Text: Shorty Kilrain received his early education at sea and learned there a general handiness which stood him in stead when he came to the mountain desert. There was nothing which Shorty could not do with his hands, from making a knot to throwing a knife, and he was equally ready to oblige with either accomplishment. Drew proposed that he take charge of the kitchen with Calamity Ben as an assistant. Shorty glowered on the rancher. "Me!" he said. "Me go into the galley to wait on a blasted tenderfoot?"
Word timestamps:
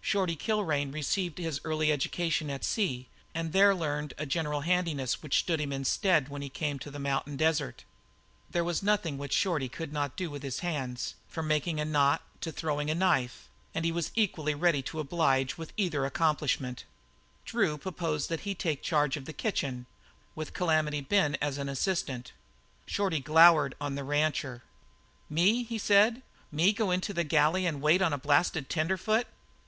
Shorty 0.00 0.34
Kilrain 0.34 0.90
received 0.90 1.38
his 1.38 1.60
early 1.62 1.92
education 1.92 2.50
at 2.50 2.64
sea 2.64 3.06
and 3.36 3.54
learned 3.54 4.10
there 4.18 4.22
a 4.24 4.26
general 4.26 4.62
handiness 4.62 5.22
which 5.22 5.38
stood 5.38 5.60
him 5.60 5.72
in 5.72 5.84
stead 5.84 6.28
when 6.28 6.42
he 6.42 6.48
came 6.48 6.80
to 6.80 6.90
the 6.90 6.98
mountain 6.98 7.36
desert. 7.36 7.84
There 8.50 8.64
was 8.64 8.82
nothing 8.82 9.16
which 9.16 9.32
Shorty 9.32 9.68
could 9.68 9.92
not 9.92 10.16
do 10.16 10.28
with 10.28 10.42
his 10.42 10.58
hands, 10.58 11.14
from 11.28 11.46
making 11.46 11.78
a 11.78 11.84
knot 11.84 12.20
to 12.40 12.50
throwing 12.50 12.90
a 12.90 12.96
knife, 12.96 13.48
and 13.76 13.84
he 13.84 13.92
was 13.92 14.10
equally 14.16 14.56
ready 14.56 14.82
to 14.82 14.98
oblige 14.98 15.56
with 15.56 15.72
either 15.76 16.04
accomplishment. 16.04 16.82
Drew 17.44 17.78
proposed 17.78 18.28
that 18.28 18.40
he 18.40 18.56
take 18.56 18.82
charge 18.82 19.16
of 19.16 19.24
the 19.24 19.32
kitchen 19.32 19.86
with 20.34 20.52
Calamity 20.52 21.00
Ben 21.00 21.36
as 21.40 21.58
an 21.58 21.68
assistant. 21.68 22.32
Shorty 22.86 23.20
glowered 23.20 23.76
on 23.80 23.94
the 23.94 24.02
rancher. 24.02 24.64
"Me!" 25.30 25.62
he 25.62 25.78
said. 25.78 26.22
"Me 26.50 26.72
go 26.72 26.90
into 26.90 27.14
the 27.14 27.22
galley 27.22 27.62
to 27.62 27.78
wait 27.78 28.02
on 28.02 28.12
a 28.12 28.18
blasted 28.18 28.68
tenderfoot?" 28.68 29.28